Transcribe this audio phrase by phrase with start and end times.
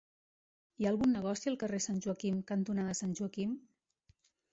[0.77, 3.53] Hi ha algun negoci al carrer Sant Joaquim cantonada Sant Joaquim?